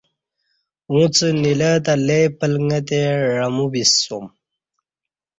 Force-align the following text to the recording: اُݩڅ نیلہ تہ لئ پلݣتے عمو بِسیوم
اُݩڅ 0.91 1.15
نیلہ 1.41 1.71
تہ 1.85 1.93
لئ 2.07 2.25
پلݣتے 2.37 3.01
عمو 3.45 3.65
بِسیوم 3.71 4.25